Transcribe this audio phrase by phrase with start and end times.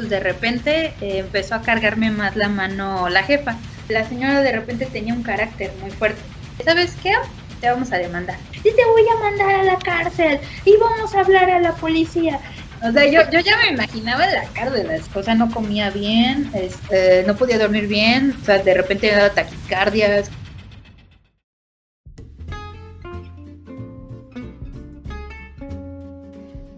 [0.00, 3.56] pues de repente eh, empezó a cargarme más la mano la jefa.
[3.90, 6.20] La señora de repente tenía un carácter muy fuerte.
[6.64, 7.12] ¿Sabes qué?
[7.60, 8.38] Te vamos a demandar.
[8.56, 10.40] Y te voy a mandar a la cárcel.
[10.64, 12.40] Y vamos a hablar a la policía.
[12.82, 17.24] O sea, yo, yo ya me imaginaba la cárcel, o sea, no comía bien, este,
[17.26, 20.30] no podía dormir bien, o sea, de repente me daba taquicardias.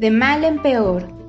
[0.01, 1.22] De mal en peor.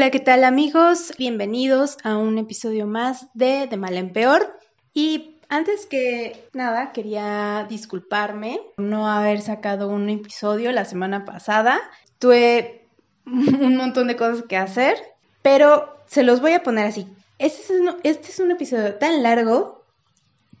[0.00, 1.12] Hola, ¿qué tal amigos?
[1.18, 4.58] Bienvenidos a un episodio más de De mal en peor.
[4.94, 11.78] Y antes que nada, quería disculparme por no haber sacado un episodio la semana pasada.
[12.18, 12.88] Tuve
[13.26, 14.96] un montón de cosas que hacer,
[15.42, 17.06] pero se los voy a poner así.
[17.36, 19.84] Este es un, este es un episodio tan largo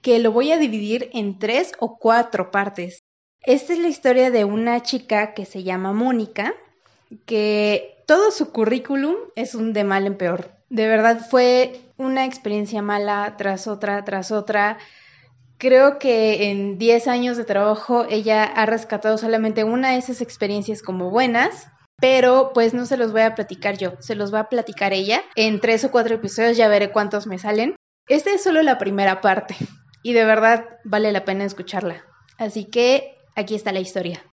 [0.02, 3.04] que lo voy a dividir en tres o cuatro partes.
[3.40, 6.52] Esta es la historia de una chica que se llama Mónica,
[7.24, 10.50] que todo su currículum es un de mal en peor.
[10.68, 14.78] De verdad fue una experiencia mala tras otra, tras otra.
[15.58, 20.82] Creo que en 10 años de trabajo ella ha rescatado solamente una de esas experiencias
[20.82, 21.68] como buenas,
[22.00, 25.22] pero pues no se los voy a platicar yo, se los va a platicar ella.
[25.36, 27.76] En tres o cuatro episodios ya veré cuántos me salen.
[28.08, 29.54] Esta es solo la primera parte
[30.02, 32.04] y de verdad vale la pena escucharla.
[32.38, 34.29] Así que aquí está la historia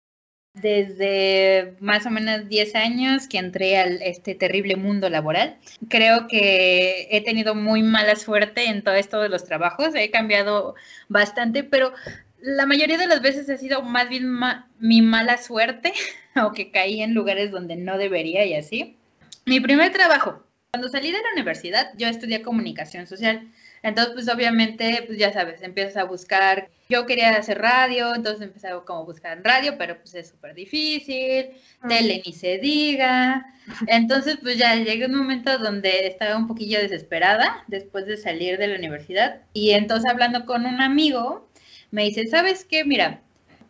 [0.60, 5.56] desde más o menos 10 años que entré a este terrible mundo laboral.
[5.88, 10.74] Creo que he tenido muy mala suerte en todo esto de los trabajos, he cambiado
[11.08, 11.92] bastante, pero
[12.40, 14.38] la mayoría de las veces ha sido más bien
[14.78, 15.92] mi mala suerte
[16.36, 18.96] o que caí en lugares donde no debería y así.
[19.44, 23.48] Mi primer trabajo, cuando salí de la universidad, yo estudié comunicación social.
[23.82, 26.68] Entonces, pues obviamente, pues ya sabes, empiezas a buscar.
[26.88, 30.54] Yo quería hacer radio, entonces empecé a como buscar en radio, pero pues es súper
[30.54, 31.50] difícil,
[31.86, 33.46] tele ni se diga.
[33.86, 38.58] Entonces, pues ya llegué a un momento donde estaba un poquillo desesperada después de salir
[38.58, 39.42] de la universidad.
[39.52, 41.48] Y entonces hablando con un amigo,
[41.90, 42.84] me dice, ¿sabes qué?
[42.84, 43.20] Mira,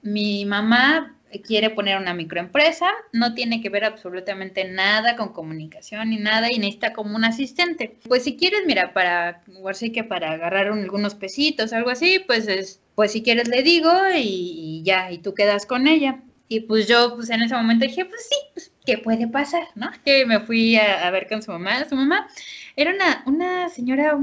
[0.03, 6.16] mi mamá quiere poner una microempresa, no tiene que ver absolutamente nada con comunicación ni
[6.16, 7.97] nada y necesita como un asistente.
[8.09, 12.49] Pues si quieres, mira, para, igual sí que para agarrar algunos pesitos, algo así, pues
[12.49, 16.21] es, pues si quieres le digo y, ya, y tú quedas con ella.
[16.49, 19.65] Y pues yo, pues en ese momento dije, pues sí, pues, ¿qué puede pasar?
[19.75, 19.91] ¿No?
[20.05, 21.84] Que me fui a, a ver con su mamá.
[21.87, 22.28] Su mamá
[22.75, 24.19] era una, una señora,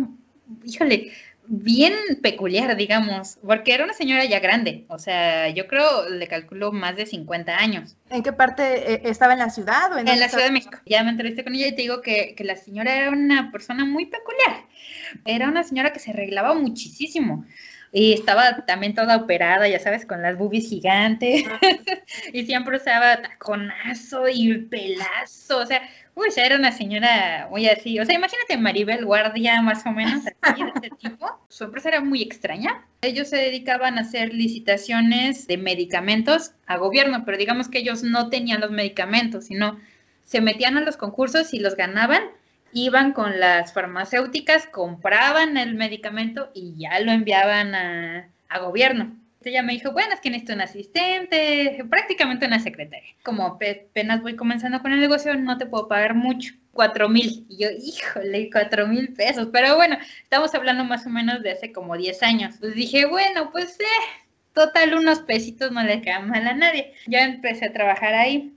[0.66, 1.12] híjole,
[1.48, 6.72] bien peculiar, digamos, porque era una señora ya grande, o sea, yo creo, le calculo
[6.72, 7.96] más de 50 años.
[8.10, 10.78] ¿En qué parte eh, estaba en la ciudad o en, en la Ciudad de México?
[10.86, 13.86] Ya me entrevisté con ella y te digo que, que, la señora era una persona
[13.86, 14.66] muy peculiar,
[15.26, 17.46] era una señora que se arreglaba muchísimo.
[17.98, 21.46] Y estaba también toda operada, ya sabes, con las boobies gigantes.
[22.34, 25.60] y siempre usaba taconazo y pelazo.
[25.60, 25.82] O sea,
[26.14, 27.98] Uy, ya era una señora muy así.
[28.00, 31.40] O sea, imagínate Maribel Guardia, más o menos así, de ese tipo.
[31.50, 32.86] Su empresa era muy extraña.
[33.02, 38.30] Ellos se dedicaban a hacer licitaciones de medicamentos a gobierno, pero digamos que ellos no
[38.30, 39.80] tenían los medicamentos, sino
[40.24, 42.24] se metían a los concursos y los ganaban.
[42.76, 49.16] Iban con las farmacéuticas, compraban el medicamento y ya lo enviaban a, a gobierno
[49.50, 53.14] ella me dijo, bueno, es que necesito un asistente, prácticamente una secretaria.
[53.24, 56.54] Como apenas voy comenzando con el negocio, no te puedo pagar mucho.
[56.72, 57.46] Cuatro mil.
[57.50, 59.50] Y yo, híjole, cuatro mil pesos.
[59.52, 62.56] Pero bueno, estamos hablando más o menos de hace como diez años.
[62.60, 66.94] Pues dije, bueno, pues eh, total unos pesitos no le quedan mal a nadie.
[67.08, 68.55] Ya empecé a trabajar ahí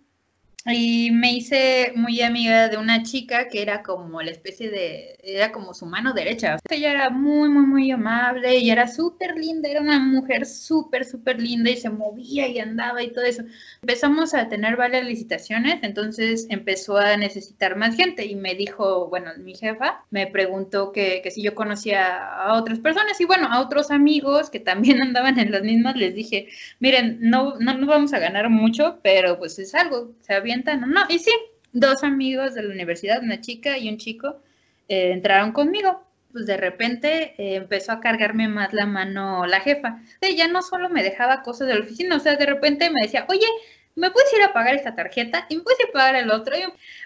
[0.71, 5.53] y me hice muy amiga de una chica que era como la especie de, era
[5.53, 6.59] como su mano derecha.
[6.71, 11.41] ella era muy, muy, muy amable y era súper linda, era una mujer súper, súper
[11.41, 13.43] linda y se movía y andaba y todo eso.
[13.83, 19.31] Empezamos a tener varias licitaciones, entonces empezó a necesitar más gente y me dijo, bueno,
[19.39, 23.61] mi jefa me preguntó que, que si yo conocía a otras personas y bueno, a
[23.61, 26.49] otros amigos que también andaban en las mismas, les dije,
[26.79, 31.19] miren, no, no, no vamos a ganar mucho, pero pues es algo, se no, y
[31.19, 31.33] sí,
[31.73, 34.43] dos amigos de la universidad, una chica y un chico,
[34.89, 36.05] eh, entraron conmigo.
[36.33, 40.03] Pues de repente eh, empezó a cargarme más la mano la jefa.
[40.37, 43.25] ya no solo me dejaba cosas de la oficina, o sea, de repente me decía,
[43.29, 43.47] oye,
[43.95, 45.47] ¿me puedes ir a pagar esta tarjeta?
[45.49, 46.55] ¿Y me puedes a pagar el otro?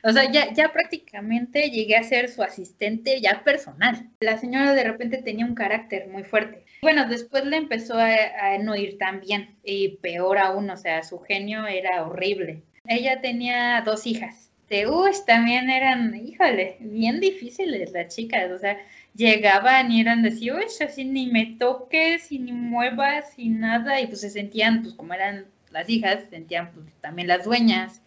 [0.02, 4.10] o sea, ya, ya prácticamente llegué a ser su asistente ya personal.
[4.20, 6.64] La señora de repente tenía un carácter muy fuerte.
[6.82, 11.04] Bueno, después le empezó a, a no ir tan bien y peor aún, o sea,
[11.04, 12.62] su genio era horrible.
[12.86, 14.50] Ella tenía dos hijas.
[14.68, 18.78] De, uy, también eran, híjole, bien difíciles las chicas, o sea,
[19.14, 24.00] llegaban y eran de así, uy, así ni me toques, y ni muevas, y nada,
[24.00, 28.00] y pues se sentían, pues como eran las hijas, se sentían pues también las dueñas.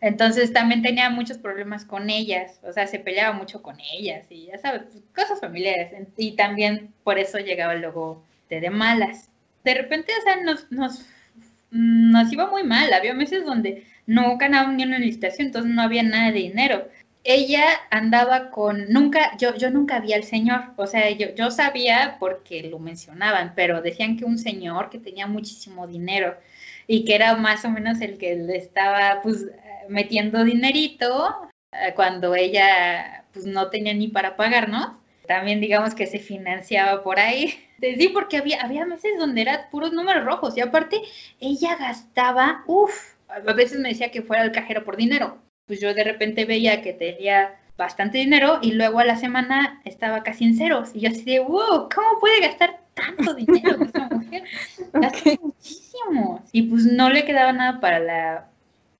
[0.00, 4.46] Entonces también tenía muchos problemas con ellas, o sea, se peleaba mucho con ellas y
[4.46, 5.92] ya sabes, pues, cosas familiares.
[6.16, 9.30] Y también por eso llegaba luego de, de malas.
[9.64, 11.06] De repente, o sea, nos, nos,
[11.70, 12.92] nos iba muy mal.
[12.92, 16.88] Había meses donde no ganaba ni una licitación, entonces no había nada de dinero.
[17.22, 22.16] Ella andaba con, nunca, yo, yo nunca vi al señor, o sea, yo, yo sabía
[22.18, 26.36] porque lo mencionaban, pero decían que un señor que tenía muchísimo dinero
[26.86, 29.46] y que era más o menos el que le estaba, pues,
[29.88, 34.88] metiendo dinerito eh, cuando ella pues no tenía ni para pagarnos.
[35.26, 37.54] También digamos que se financiaba por ahí.
[37.80, 41.02] Sí, porque había, había meses donde eran puros números rojos y aparte
[41.40, 45.38] ella gastaba, uff, a veces me decía que fuera al cajero por dinero.
[45.66, 50.22] Pues yo de repente veía que tenía bastante dinero y luego a la semana estaba
[50.22, 50.90] casi en ceros.
[50.94, 54.44] Y yo así de, wow, ¿cómo puede gastar tanto dinero esa mujer?
[54.92, 56.44] Gasta muchísimo.
[56.52, 58.48] Y pues no le quedaba nada para la,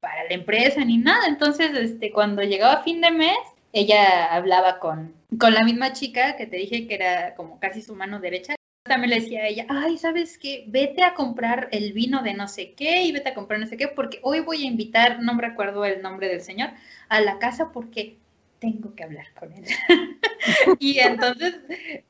[0.00, 1.26] para la empresa ni nada.
[1.26, 3.38] Entonces, este, cuando llegaba fin de mes,
[3.72, 7.94] ella hablaba con, con la misma chica que te dije que era como casi su
[7.94, 8.54] mano derecha.
[8.82, 10.64] También le decía a ella, ay, ¿sabes qué?
[10.68, 13.76] Vete a comprar el vino de no sé qué y vete a comprar no sé
[13.76, 16.70] qué, porque hoy voy a invitar, no me recuerdo el nombre del señor,
[17.08, 18.16] a la casa porque
[18.58, 19.64] tengo que hablar con él.
[20.78, 21.60] y entonces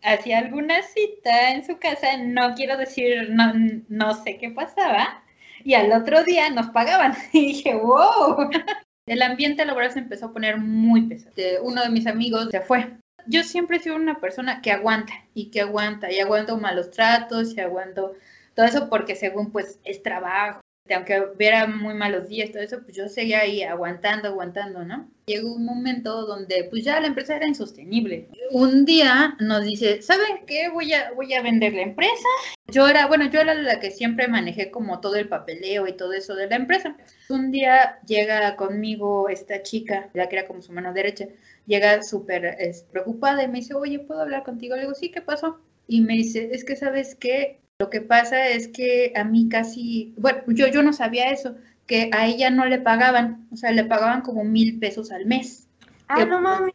[0.02, 3.52] hacía alguna cita en su casa, no quiero decir, no,
[3.88, 5.22] no sé qué pasaba,
[5.64, 7.14] y al otro día nos pagaban.
[7.32, 8.50] Y dije, wow.
[9.06, 11.34] El ambiente laboral se empezó a poner muy pesado.
[11.62, 12.96] Uno de mis amigos se fue.
[13.26, 17.56] Yo siempre he sido una persona que aguanta y que aguanta y aguanto malos tratos
[17.56, 18.14] y aguanto
[18.54, 22.96] todo eso porque según pues es trabajo aunque hubiera muy malos días, todo eso, pues
[22.96, 25.08] yo seguía ahí aguantando, aguantando, ¿no?
[25.26, 28.28] Llegó un momento donde pues ya la empresa era insostenible.
[28.50, 30.68] Un día nos dice, ¿saben qué?
[30.68, 32.28] Voy a, voy a vender la empresa.
[32.66, 36.12] Yo era, bueno, yo era la que siempre manejé como todo el papeleo y todo
[36.12, 36.96] eso de la empresa.
[37.28, 41.26] Un día llega conmigo esta chica, la que era como su mano derecha,
[41.66, 42.56] llega súper
[42.90, 44.74] preocupada y me dice, oye, ¿puedo hablar contigo?
[44.74, 45.60] Le digo, sí, ¿qué pasó?
[45.86, 50.12] Y me dice, es que sabes qué, lo que pasa es que a mí casi,
[50.18, 51.56] bueno, yo, yo no sabía eso,
[51.86, 55.66] que a ella no le pagaban, o sea, le pagaban como mil pesos al mes.
[56.06, 56.74] Ah, no mames.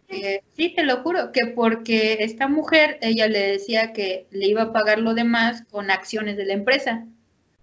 [0.57, 4.73] Sí, te lo juro, que porque esta mujer, ella le decía que le iba a
[4.73, 7.05] pagar lo demás con acciones de la empresa.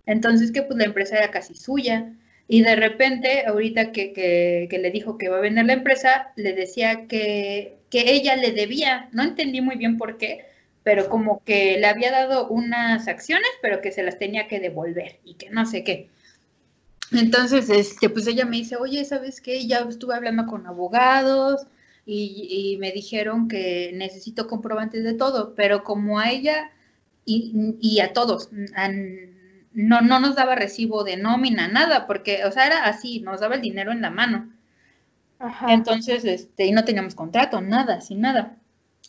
[0.06, 2.12] Entonces, que pues la empresa era casi suya.
[2.46, 6.30] Y de repente, ahorita que, que, que le dijo que iba a vender la empresa,
[6.36, 9.08] le decía que, que ella le debía.
[9.10, 10.44] No entendí muy bien por qué,
[10.82, 15.20] pero como que le había dado unas acciones, pero que se las tenía que devolver
[15.24, 16.08] y que no sé qué.
[17.12, 19.66] Entonces, este, pues ella me dice, oye, ¿sabes qué?
[19.66, 21.66] Ya estuve hablando con abogados
[22.06, 26.70] y, me dijeron que necesito comprobantes de todo, pero como a ella
[27.24, 28.50] y, a todos,
[29.72, 33.54] no, no nos daba recibo de nómina, nada, porque, o sea, era así, nos daba
[33.54, 34.50] el dinero en la mano.
[35.68, 38.56] Entonces, este, y no teníamos contrato, nada, sin nada.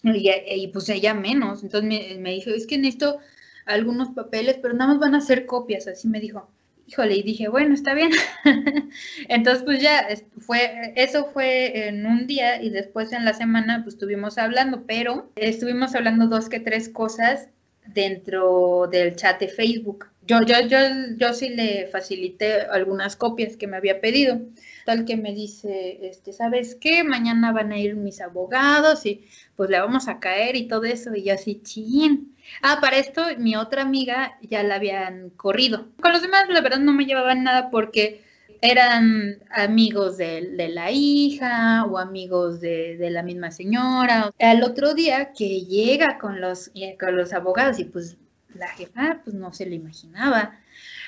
[0.04, 1.64] Y, pues ella menos.
[1.64, 3.20] Entonces me, me, dijo, es que necesito
[3.66, 6.50] algunos papeles, pero nada más van a hacer copias, así me dijo.
[6.86, 8.12] Híjole, y dije, bueno, está bien.
[9.30, 10.06] Entonces, pues ya,
[10.40, 15.30] fue, eso fue en un día y después en la semana, pues estuvimos hablando, pero
[15.36, 17.48] estuvimos hablando dos que tres cosas
[17.88, 20.08] dentro del chat de Facebook.
[20.26, 20.78] Yo, yo, yo,
[21.18, 24.40] yo sí le facilité algunas copias que me había pedido.
[24.86, 27.04] Tal que me dice, este, ¿sabes qué?
[27.04, 29.26] Mañana van a ir mis abogados y
[29.56, 31.14] pues le vamos a caer y todo eso.
[31.16, 32.36] Y yo así, chin.
[32.62, 35.88] Ah, para esto mi otra amiga ya la habían corrido.
[36.02, 38.24] Con los demás, la verdad, no me llevaban nada porque
[38.62, 44.32] eran amigos de, la hija o amigos de, la misma señora.
[44.40, 48.18] Al otro día que llega con los, eh, con los abogados y pues
[48.56, 50.60] la jefa pues no se lo imaginaba.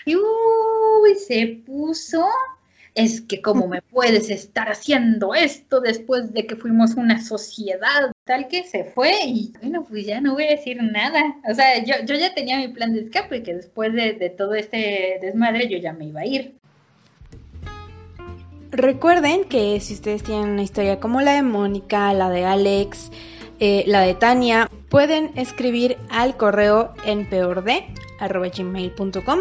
[0.05, 2.27] Y uy, se puso
[2.95, 8.47] es que cómo me puedes estar haciendo esto después de que fuimos una sociedad tal
[8.47, 11.35] que se fue y bueno, pues ya no voy a decir nada.
[11.49, 15.19] O sea, yo, yo ya tenía mi plan de escape, que después de, todo este
[15.21, 16.55] desmadre yo ya me iba a ir.
[18.71, 23.11] Recuerden que si ustedes tienen una historia como la de Mónica, la de Alex,
[23.59, 29.39] eh, la de Tania, pueden escribir al correo en peorde.gmail.com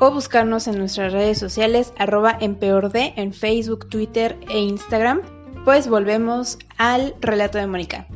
[0.00, 2.58] o buscarnos en nuestras redes sociales arroba en
[3.32, 5.20] Facebook, Twitter e Instagram.
[5.64, 8.06] Pues volvemos al relato de Mónica.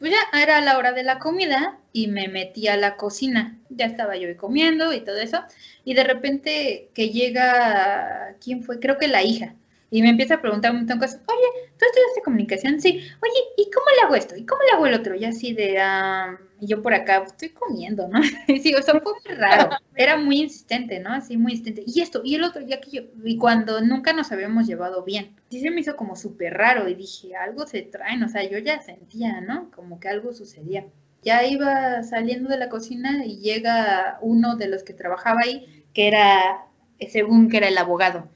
[0.00, 3.58] Ya era la hora de la comida y me metí a la cocina.
[3.70, 5.40] Ya estaba yo comiendo y todo eso.
[5.84, 8.80] Y de repente que llega, ¿quién fue?
[8.80, 9.54] Creo que la hija.
[9.94, 11.20] Y me empieza a preguntar un montón de cosas.
[11.28, 12.80] Oye, ¿tú estudiaste comunicación?
[12.80, 13.00] Sí.
[13.22, 14.34] Oye, ¿y cómo le hago esto?
[14.34, 15.14] ¿Y cómo le hago el otro?
[15.14, 18.20] Y así de, ah, y yo por acá estoy comiendo, ¿no?
[18.48, 19.70] Y sí, o sea, fue muy raro.
[19.94, 21.12] Era muy insistente, ¿no?
[21.12, 21.84] Así muy insistente.
[21.86, 23.04] Y esto, y el otro, y aquello.
[23.22, 25.36] Y cuando nunca nos habíamos llevado bien.
[25.50, 28.58] Sí se me hizo como súper raro y dije, algo se traen, o sea, yo
[28.58, 29.70] ya sentía, ¿no?
[29.70, 30.86] Como que algo sucedía.
[31.22, 36.08] Ya iba saliendo de la cocina y llega uno de los que trabajaba ahí, que
[36.08, 36.66] era,
[37.08, 38.33] según que era el abogado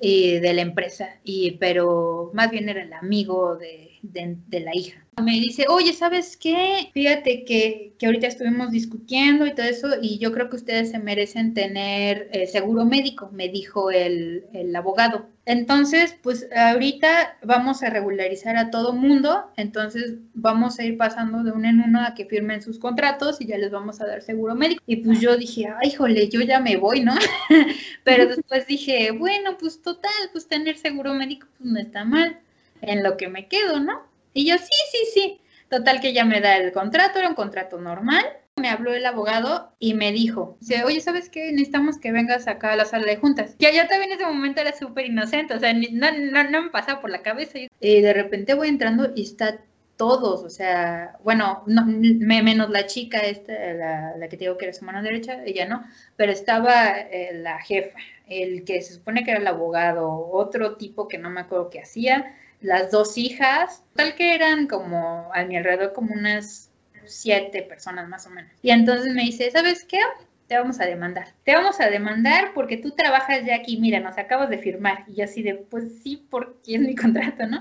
[0.00, 5.04] eh, de la empresa, y, pero más bien era el amigo de, de, la hija.
[5.22, 6.90] Me dice, oye, ¿sabes qué?
[6.92, 10.98] Fíjate que, que, ahorita estuvimos discutiendo y todo eso, y yo creo que ustedes se
[10.98, 15.26] merecen tener eh, seguro médico, me dijo el, el, abogado.
[15.44, 21.52] Entonces, pues ahorita vamos a regularizar a todo mundo, entonces vamos a ir pasando de
[21.52, 24.54] uno en uno a que firmen sus contratos y ya les vamos a dar seguro
[24.54, 24.82] médico.
[24.86, 27.14] Y pues yo dije, ay, jole, yo ya me voy, ¿no?
[28.04, 32.38] Pero después dije, bueno, pues total, pues tener seguro médico pues no está mal
[32.82, 34.02] en lo que me quedo, ¿no?
[34.34, 35.40] Y yo, sí, sí, sí.
[35.68, 38.24] Total que ya me da el contrato, era un contrato normal.
[38.56, 41.52] Me habló el abogado y me dijo, oye, ¿sabes qué?
[41.52, 43.54] Necesitamos que vengas acá a la sala de juntas.
[43.58, 46.70] Ya yo también en ese momento era súper inocente, o sea, no, no, no, me
[46.70, 47.58] pasaba por la cabeza.
[47.80, 49.60] Y de repente voy entrando y está
[49.98, 54.66] todos, o sea, bueno, no, menos la chica, esta, la, la, que te digo que
[54.66, 55.84] era su mano derecha, ella no,
[56.16, 61.08] pero estaba eh, la jefa, el que se supone que era el abogado, otro tipo
[61.08, 65.56] que no me acuerdo qué hacía, las dos hijas, tal que eran como a mi
[65.56, 66.70] alrededor como unas
[67.04, 68.50] siete personas más o menos.
[68.62, 70.00] Y entonces me dice, ¿sabes qué?
[70.46, 71.28] Te vamos a demandar.
[71.44, 75.04] Te vamos a demandar porque tú trabajas ya aquí, mira, nos acabas de firmar.
[75.06, 77.60] Y yo así de, pues sí, porque es mi contrato, ¿no?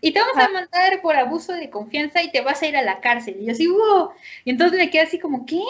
[0.00, 2.82] Y te vamos a demandar por abuso de confianza y te vas a ir a
[2.82, 3.36] la cárcel.
[3.38, 4.10] Y yo así, wow.
[4.44, 5.62] Y entonces me quedé así como, ¿qué?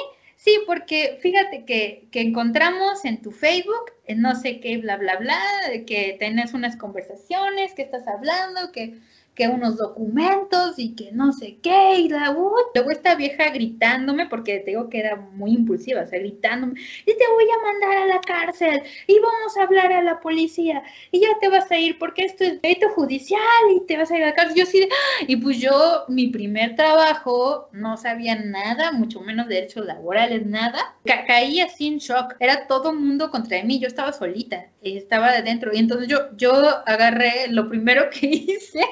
[0.45, 5.17] Sí, porque fíjate que, que, encontramos en tu Facebook, en no sé qué, bla, bla,
[5.19, 5.41] bla,
[5.87, 8.99] que tenés unas conversaciones, que estás hablando, que
[9.35, 14.27] que unos documentos y que no sé qué, y la uh, luego esta vieja gritándome,
[14.27, 18.03] porque te digo que era muy impulsiva, o sea, gritándome, y te voy a mandar
[18.03, 21.79] a la cárcel, y vamos a hablar a la policía, y ya te vas a
[21.79, 23.41] ir, porque esto es derecho judicial,
[23.75, 25.25] y te vas a ir a la cárcel, yo sí, ¡ah!
[25.27, 31.25] y pues yo, mi primer trabajo, no sabía nada, mucho menos derechos laborales, nada, Ca
[31.27, 36.09] caía sin shock, era todo mundo contra mí, yo estaba solita, estaba adentro, y entonces
[36.09, 36.53] yo, yo
[36.87, 38.85] agarré, lo primero que hice,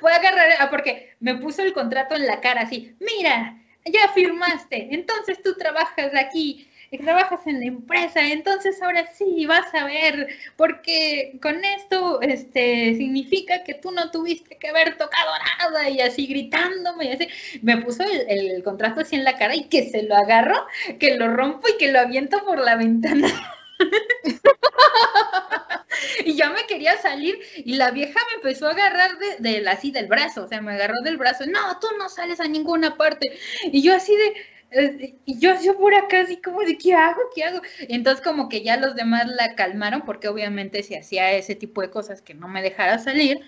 [0.00, 4.08] Voy a agarrar, ah, porque me puso el contrato en la cara así, mira, ya
[4.14, 10.28] firmaste, entonces tú trabajas aquí, trabajas en la empresa, entonces ahora sí vas a ver,
[10.56, 16.26] porque con esto este, significa que tú no tuviste que haber tocado nada y así
[16.26, 17.28] gritándome y así.
[17.62, 20.66] Me puso el, el contrato así en la cara y que se lo agarro,
[21.00, 23.28] que lo rompo y que lo aviento por la ventana.
[26.24, 29.90] y ya me quería salir y la vieja me empezó a agarrar de, de, así
[29.90, 33.38] del brazo, o sea, me agarró del brazo, no, tú no sales a ninguna parte.
[33.64, 34.34] Y yo así de,
[34.72, 37.20] eh, y yo, yo por acá así como de, ¿qué hago?
[37.34, 37.60] ¿Qué hago?
[37.88, 41.90] Entonces como que ya los demás la calmaron porque obviamente si hacía ese tipo de
[41.90, 43.40] cosas que no me dejara salir,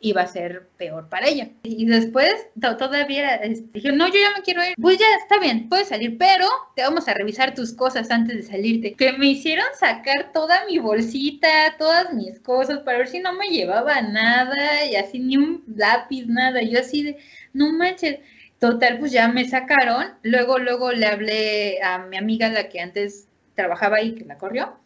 [0.00, 1.48] iba a ser peor para ella.
[1.62, 4.74] Y después todavía este, dije, no, yo ya me quiero ir.
[4.80, 8.42] Pues ya está bien, puedes salir, pero te vamos a revisar tus cosas antes de
[8.42, 8.94] salirte.
[8.94, 13.48] Que me hicieron sacar toda mi bolsita, todas mis cosas, para ver si no me
[13.48, 16.62] llevaba nada y así ni un lápiz, nada.
[16.62, 17.18] Yo así de,
[17.52, 18.20] no manches.
[18.58, 20.14] Total, pues ya me sacaron.
[20.22, 24.76] Luego, luego le hablé a mi amiga, la que antes trabajaba ahí, que la corrió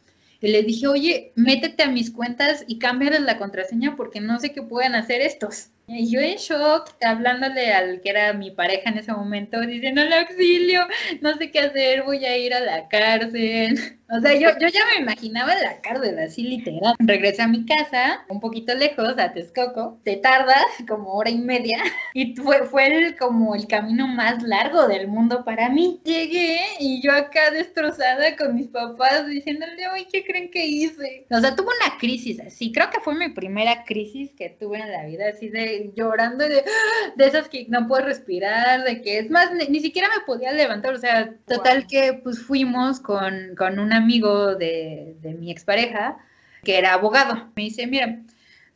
[0.44, 4.52] y le dije, oye, métete a mis cuentas y cámbiales la contraseña porque no sé
[4.52, 5.70] qué pueden hacer estos.
[5.86, 10.86] Y yo en shock, hablándole al que era mi pareja en ese momento, diciendo, auxilio,
[11.22, 13.98] no sé qué hacer, voy a ir a la cárcel.
[14.11, 16.94] O sea, yo, yo ya me imaginaba la cárcel, así literal.
[16.99, 19.99] Regresé a mi casa, un poquito lejos, a Texcoco.
[20.04, 21.78] Te tardas como hora y media
[22.14, 26.00] y fue, fue el, como el camino más largo del mundo para mí.
[26.04, 31.26] Llegué y yo acá destrozada con mis papás diciéndole, oye, ¿qué creen que hice?
[31.30, 32.73] O sea, tuve una crisis así.
[32.73, 36.62] Creo que fue mi primera crisis que tuve en la vida, así de llorando, de,
[37.16, 40.94] de esas que no puedo respirar, de que es más, ni, siquiera me podía levantar.
[40.94, 46.18] O sea, total que pues fuimos con, con una amigo de, de mi expareja,
[46.62, 47.50] que era abogado.
[47.54, 48.20] Me dice, mira,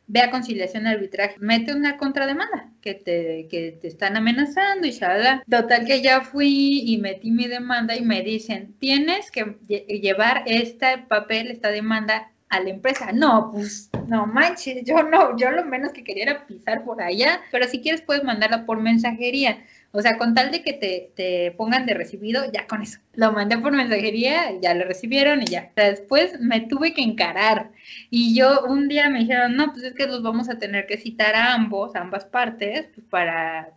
[0.09, 5.43] ve a conciliación arbitraje, mete una contrademanda que te, que te están amenazando y ya
[5.47, 10.97] Total que ya fui y metí mi demanda y me dicen, tienes que llevar este
[11.07, 13.11] papel, esta demanda a la empresa.
[13.11, 17.41] No, pues no manches, yo no, yo lo menos que quería era pisar por allá,
[17.51, 21.51] pero si quieres puedes mandarla por mensajería O sea, con tal de que te, te,
[21.51, 22.99] pongan de recibido, ya con eso.
[23.13, 25.71] Lo mandé por mensajería, ya lo recibieron y ya.
[25.75, 27.71] Después me tuve que encarar.
[28.11, 30.97] Y yo un día me dijeron, no, pues es que los vamos a tener que
[30.97, 33.71] citar a ambos, ambas partes, pues para,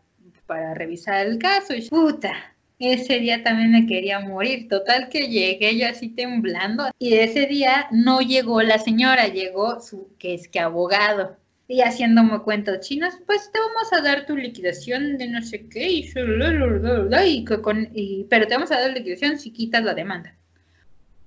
[0.47, 1.75] para revisar el caso.
[1.75, 2.35] Y puta,
[2.79, 4.69] ese día también me quería morir.
[4.69, 6.91] Total que llegué yo así temblando.
[6.99, 11.39] Y ese día no llegó la señora, llegó su, que es que abogado
[11.73, 15.89] y haciéndome cuentos chinos, pues te vamos a dar tu liquidación de no sé qué,
[15.89, 16.13] y,
[17.95, 20.37] y, pero te vamos a dar liquidación si quitas la demanda.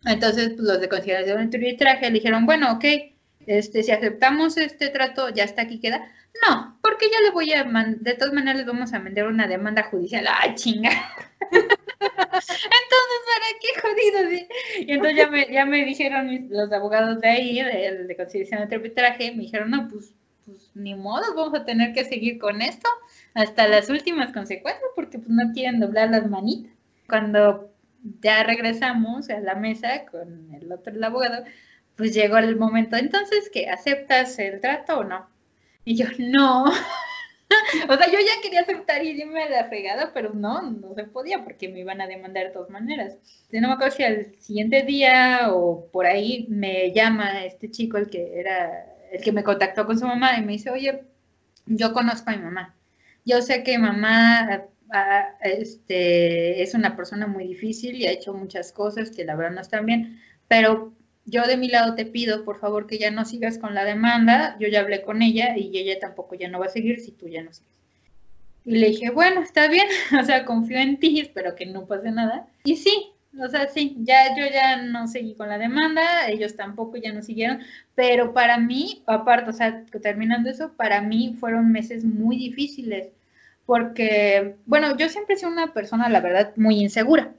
[0.05, 2.85] Entonces, pues, los de consideración de arbitraje le dijeron, bueno, ok,
[3.47, 6.11] este, si aceptamos este trato, ya está aquí queda.
[6.47, 9.81] No, porque ya le voy a de todas maneras les vamos a mandar una demanda
[9.83, 10.27] judicial.
[10.29, 10.91] ¡Ay, chinga!
[11.49, 14.45] entonces, ¿para qué jodido?
[14.79, 18.75] Y entonces ya me, ya me dijeron los abogados de ahí, de, de conciliación de
[18.75, 20.13] arbitraje, me dijeron, no, pues
[20.45, 22.87] pues ni modo, vamos a tener que seguir con esto
[23.33, 26.71] hasta las últimas consecuencias porque pues no quieren doblar las manitas.
[27.07, 27.71] Cuando
[28.21, 31.43] ya regresamos a la mesa con el otro el abogado,
[31.95, 35.27] pues llegó el momento, entonces, que aceptas el trato o no?
[35.85, 36.65] Y yo, no.
[37.89, 41.43] o sea, yo ya quería aceptar y irme la fregada, pero no, no se podía
[41.43, 43.17] porque me iban a demandar de todas maneras.
[43.51, 47.97] Yo no me acuerdo si al siguiente día o por ahí me llama este chico,
[47.97, 51.03] el que era el que me contactó con su mamá y me dice, oye,
[51.65, 52.75] yo conozco a mi mamá.
[53.24, 58.72] Yo sé que mamá ah, este, es una persona muy difícil y ha hecho muchas
[58.72, 60.93] cosas que la verdad no están bien, pero
[61.25, 64.57] yo de mi lado te pido, por favor, que ya no sigas con la demanda.
[64.60, 67.27] Yo ya hablé con ella y ella tampoco ya no va a seguir si tú
[67.27, 67.72] ya no sigues.
[68.65, 69.88] Y le dije, bueno, está bien,
[70.22, 72.48] o sea, confío en ti, espero que no pase nada.
[72.65, 76.98] Y sí, o sea, sí, ya yo ya no seguí con la demanda, ellos tampoco
[76.98, 77.60] ya no siguieron,
[77.96, 83.10] pero para mí, aparte, o sea, terminando eso, para mí fueron meses muy difíciles,
[83.65, 87.34] porque, bueno, yo siempre he sido una persona, la verdad, muy insegura.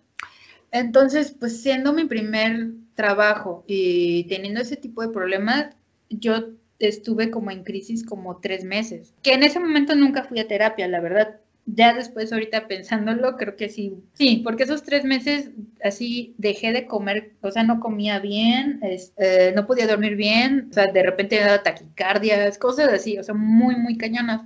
[0.73, 5.77] Entonces, pues siendo mi primer trabajo y teniendo ese tipo de problemas,
[6.11, 10.49] yo estuve como en crisis como tres meses, que en ese momento nunca fui a
[10.49, 15.51] terapia, la verdad, ya después ahorita pensándolo, creo que sí, sí, porque esos tres meses
[15.83, 20.73] así dejé de comer, o sea, no comía bien, eh, no podía dormir bien, o
[20.73, 24.43] sea, de repente me daba taquicardias, cosas así, o sea, muy, muy cañonas.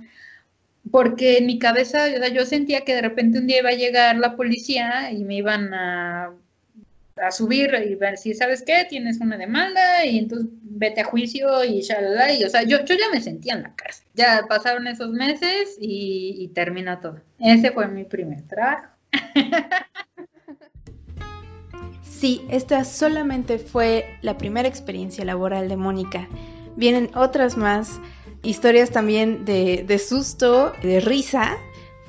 [0.89, 3.73] Porque en mi cabeza, o sea, yo sentía que de repente un día iba a
[3.73, 6.33] llegar la policía y me iban a
[7.15, 8.85] a subir y decir, ¿sabes qué?
[8.89, 12.33] Tienes una demanda y entonces vete a juicio y shalala.
[12.33, 14.07] Y, o sea, yo, yo ya me sentía en la cárcel.
[14.13, 17.19] Ya pasaron esos meses y, y terminó todo.
[17.39, 18.87] Ese fue mi primer trabajo.
[22.21, 26.29] Sí, esta solamente fue la primera experiencia laboral de Mónica.
[26.75, 27.99] Vienen otras más,
[28.43, 31.57] historias también de, de susto, de risa,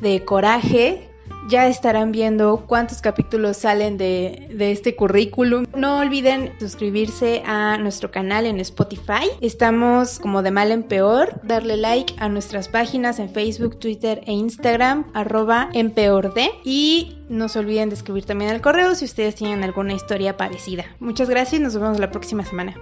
[0.02, 1.08] de coraje,
[1.48, 5.66] ya estarán viendo cuántos capítulos salen de, este currículum.
[5.74, 9.28] No olviden suscribirse a nuestro canal en Spotify.
[9.40, 11.40] Estamos como de mal en peor.
[11.42, 16.50] Darle like a nuestras páginas en Facebook, Twitter e Instagram, arroba en peor de.
[16.64, 20.84] Y no se olviden de escribir también al correo si ustedes tienen alguna historia parecida.
[21.00, 22.74] Muchas gracias y nos vemos la próxima semana.